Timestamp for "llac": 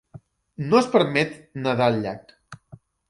2.07-2.35